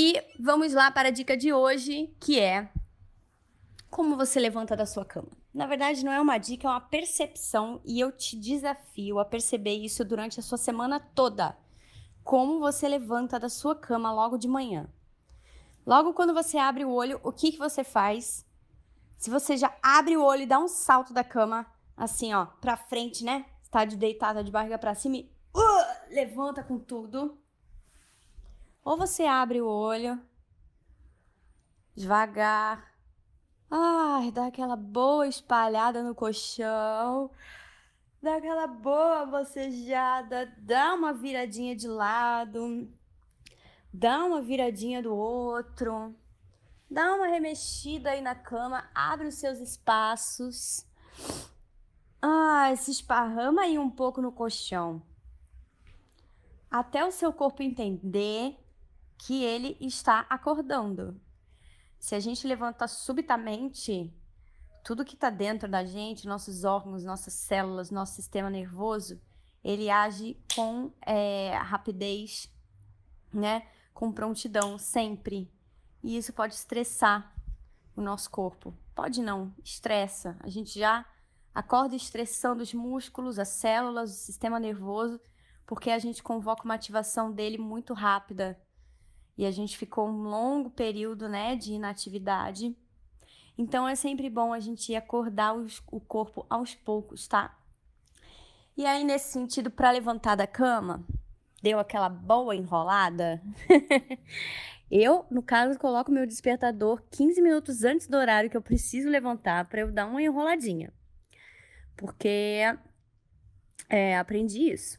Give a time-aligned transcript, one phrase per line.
[0.00, 2.70] E vamos lá para a dica de hoje, que é
[3.90, 5.32] como você levanta da sua cama.
[5.52, 9.74] Na verdade, não é uma dica, é uma percepção e eu te desafio a perceber
[9.74, 11.58] isso durante a sua semana toda.
[12.22, 14.88] Como você levanta da sua cama logo de manhã.
[15.84, 18.46] Logo quando você abre o olho, o que, que você faz?
[19.16, 22.76] Se você já abre o olho e dá um salto da cama, assim, ó, pra
[22.76, 23.46] frente, né?
[23.64, 27.36] Está de deitada de barriga para cima e uh, levanta com tudo.
[28.88, 30.18] Ou você abre o olho
[31.94, 32.90] devagar.
[33.70, 37.30] Ai, dá aquela boa espalhada no colchão.
[38.22, 42.90] Dá aquela boa bocejada, dá uma viradinha de lado,
[43.92, 46.16] dá uma viradinha do outro,
[46.90, 50.86] dá uma remexida aí na cama, abre os seus espaços.
[52.22, 55.02] Ah, se esparrama aí um pouco no colchão.
[56.70, 58.58] Até o seu corpo entender
[59.18, 61.20] que ele está acordando.
[61.98, 64.14] Se a gente levanta subitamente,
[64.84, 69.20] tudo que está dentro da gente, nossos órgãos, nossas células, nosso sistema nervoso,
[69.62, 72.50] ele age com é, rapidez,
[73.32, 73.66] né?
[73.92, 75.52] Com prontidão, sempre.
[76.02, 77.34] E isso pode estressar
[77.96, 78.72] o nosso corpo.
[78.94, 80.36] Pode não, estressa.
[80.40, 81.04] A gente já
[81.52, 85.20] acorda estressando os músculos, as células, o sistema nervoso,
[85.66, 88.56] porque a gente convoca uma ativação dele muito rápida
[89.38, 92.76] e a gente ficou um longo período, né, de inatividade.
[93.56, 97.56] Então é sempre bom a gente acordar os, o corpo aos poucos, tá?
[98.76, 101.06] E aí nesse sentido, para levantar da cama,
[101.62, 103.40] deu aquela boa enrolada.
[104.90, 109.68] eu, no caso, coloco meu despertador 15 minutos antes do horário que eu preciso levantar
[109.68, 110.92] para eu dar uma enroladinha.
[111.96, 112.60] Porque
[113.88, 114.98] é, aprendi isso.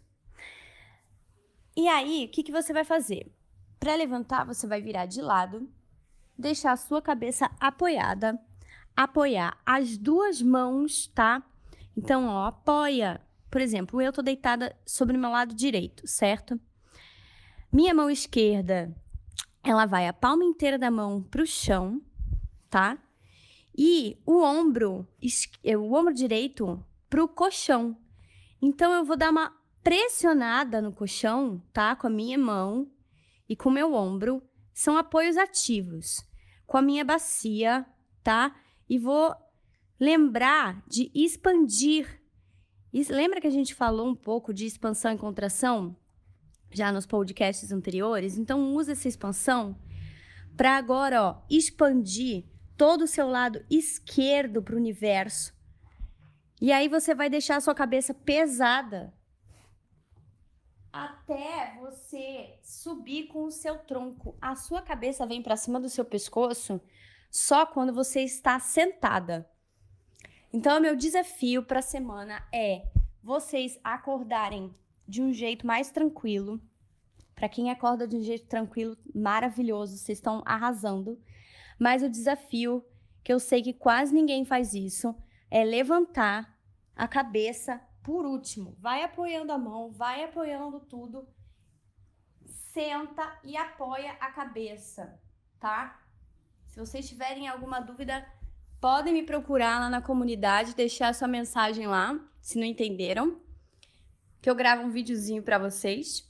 [1.75, 3.29] E aí, o que, que você vai fazer?
[3.79, 5.69] Para levantar, você vai virar de lado,
[6.37, 8.37] deixar a sua cabeça apoiada,
[8.95, 11.41] apoiar as duas mãos, tá?
[11.95, 13.21] Então, ó, apoia.
[13.49, 16.59] Por exemplo, eu tô deitada sobre o meu lado direito, certo?
[17.71, 18.93] Minha mão esquerda,
[19.63, 22.01] ela vai a palma inteira da mão pro chão,
[22.69, 22.97] tá?
[23.77, 25.07] E o ombro,
[25.77, 27.97] o ombro direito pro colchão.
[28.61, 31.95] Então eu vou dar uma pressionada no colchão, tá?
[31.95, 32.91] Com a minha mão
[33.49, 36.23] e com meu ombro são apoios ativos.
[36.67, 37.85] Com a minha bacia,
[38.23, 38.55] tá?
[38.87, 39.35] E vou
[39.99, 42.21] lembrar de expandir.
[43.09, 45.97] Lembra que a gente falou um pouco de expansão e contração
[46.71, 48.37] já nos podcasts anteriores?
[48.37, 49.75] Então use essa expansão
[50.55, 52.45] para agora, ó, expandir
[52.77, 55.53] todo o seu lado esquerdo para o universo.
[56.61, 59.13] E aí você vai deixar a sua cabeça pesada
[60.91, 64.35] até você subir com o seu tronco.
[64.41, 66.81] A sua cabeça vem para cima do seu pescoço
[67.29, 69.49] só quando você está sentada.
[70.51, 72.87] Então, meu desafio para a semana é
[73.21, 74.73] vocês acordarem
[75.07, 76.59] de um jeito mais tranquilo.
[77.35, 81.21] Para quem acorda de um jeito tranquilo, maravilhoso, vocês estão arrasando.
[81.77, 82.83] Mas o desafio,
[83.23, 85.15] que eu sei que quase ninguém faz isso,
[85.51, 86.57] é levantar
[86.95, 91.27] a cabeça por último, vai apoiando a mão, vai apoiando tudo,
[92.45, 95.19] senta e apoia a cabeça,
[95.59, 96.01] tá?
[96.67, 98.25] Se vocês tiverem alguma dúvida,
[98.79, 103.41] podem me procurar lá na comunidade, deixar sua mensagem lá, se não entenderam,
[104.41, 106.27] que eu gravo um videozinho para vocês.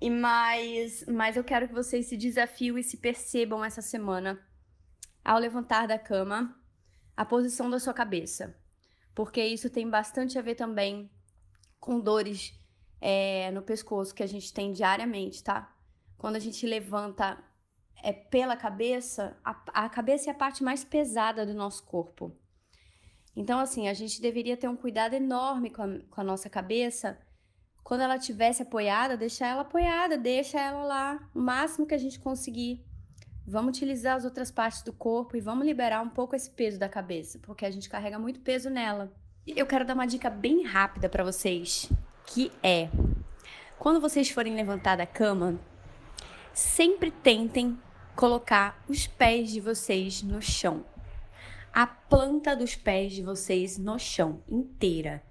[0.00, 4.38] E mais, mas eu quero que vocês se desafiem e se percebam essa semana
[5.24, 6.54] ao levantar da cama
[7.16, 8.54] a posição da sua cabeça
[9.16, 11.10] porque isso tem bastante a ver também
[11.80, 12.52] com dores
[13.00, 15.74] é, no pescoço que a gente tem diariamente, tá?
[16.18, 17.42] Quando a gente levanta
[18.04, 22.36] é, pela cabeça, a, a cabeça é a parte mais pesada do nosso corpo.
[23.34, 27.18] Então, assim, a gente deveria ter um cuidado enorme com a, com a nossa cabeça.
[27.82, 32.20] Quando ela estivesse apoiada, deixar ela apoiada, deixa ela lá, o máximo que a gente
[32.20, 32.84] conseguir.
[33.48, 36.88] Vamos utilizar as outras partes do corpo e vamos liberar um pouco esse peso da
[36.88, 39.12] cabeça, porque a gente carrega muito peso nela.
[39.46, 41.88] Eu quero dar uma dica bem rápida para vocês,
[42.26, 42.88] que é:
[43.78, 45.60] quando vocês forem levantar da cama,
[46.52, 47.78] sempre tentem
[48.16, 50.84] colocar os pés de vocês no chão.
[51.72, 55.22] A planta dos pés de vocês no chão inteira,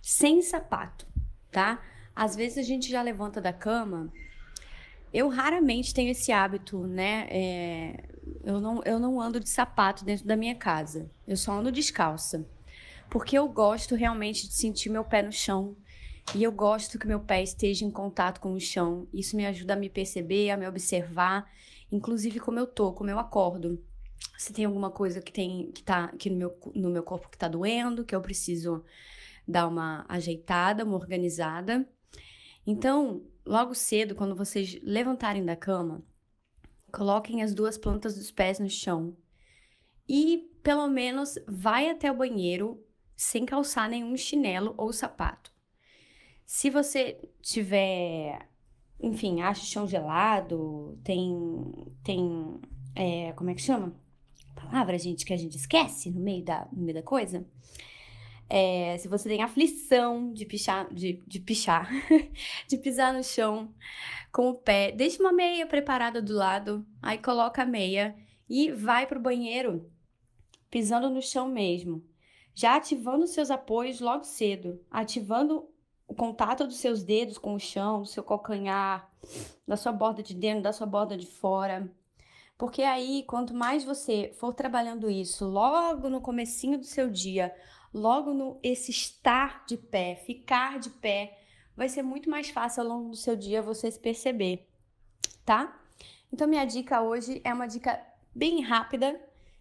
[0.00, 1.04] sem sapato,
[1.50, 1.82] tá?
[2.14, 4.12] Às vezes a gente já levanta da cama
[5.16, 7.26] eu raramente tenho esse hábito, né?
[7.30, 8.04] É,
[8.44, 11.10] eu, não, eu não ando de sapato dentro da minha casa.
[11.26, 12.46] Eu só ando descalça.
[13.08, 15.74] Porque eu gosto realmente de sentir meu pé no chão.
[16.34, 19.08] E eu gosto que meu pé esteja em contato com o chão.
[19.10, 21.50] Isso me ajuda a me perceber, a me observar,
[21.90, 23.82] inclusive como eu tô, como eu acordo.
[24.36, 27.38] Se tem alguma coisa que tem que tá aqui no meu, no meu corpo que
[27.38, 28.84] tá doendo, que eu preciso
[29.48, 31.88] dar uma ajeitada, uma organizada.
[32.66, 36.02] Então, logo cedo, quando vocês levantarem da cama,
[36.92, 39.16] coloquem as duas plantas dos pés no chão
[40.08, 42.82] e pelo menos vai até o banheiro
[43.16, 45.52] sem calçar nenhum chinelo ou sapato.
[46.44, 48.48] Se você tiver,
[49.00, 52.60] enfim, acha o chão gelado, tem, tem,
[52.94, 53.94] é, como é que chama?
[54.54, 57.46] Palavra, gente, que a gente esquece no meio da, no meio da coisa.
[58.48, 61.90] É, se você tem aflição de pichar, de, de pichar,
[62.68, 63.74] de pisar no chão
[64.30, 68.14] com o pé, deixe uma meia preparada do lado, aí coloca a meia
[68.48, 69.90] e vai pro banheiro
[70.70, 72.04] pisando no chão mesmo,
[72.54, 75.68] já ativando seus apoios logo cedo, ativando
[76.06, 79.10] o contato dos seus dedos com o chão, do seu calcanhar,
[79.66, 81.90] da sua borda de dentro, da sua borda de fora.
[82.58, 87.54] Porque aí, quanto mais você for trabalhando isso logo no comecinho do seu dia,
[87.92, 91.38] logo no esse estar de pé, ficar de pé,
[91.76, 94.66] vai ser muito mais fácil ao longo do seu dia você se perceber,
[95.44, 95.78] tá?
[96.32, 98.00] Então minha dica hoje é uma dica
[98.34, 99.20] bem rápida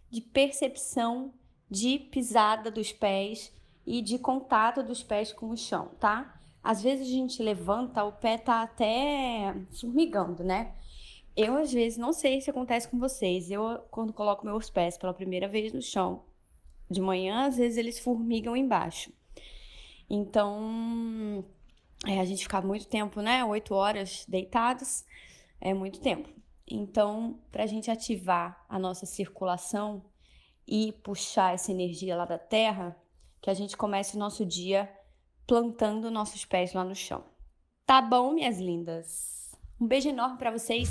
[0.09, 1.33] de percepção
[1.69, 3.53] de pisada dos pés
[3.85, 6.39] e de contato dos pés com o chão, tá?
[6.63, 10.73] Às vezes a gente levanta, o pé tá até formigando, né?
[11.35, 13.51] Eu, às vezes, não sei se acontece com vocês.
[13.51, 16.23] Eu, quando coloco meus pés pela primeira vez no chão,
[16.89, 19.11] de manhã, às vezes eles formigam embaixo.
[20.09, 21.43] Então,
[22.05, 23.43] é, a gente fica muito tempo, né?
[23.43, 25.03] Oito horas deitados,
[25.59, 26.29] é muito tempo.
[26.67, 30.03] Então, para a gente ativar a nossa circulação
[30.67, 32.95] e puxar essa energia lá da terra,
[33.41, 34.91] que a gente comece o nosso dia
[35.45, 37.23] plantando nossos pés lá no chão.
[37.85, 39.55] Tá bom, minhas lindas?
[39.79, 40.89] Um beijo enorme para vocês.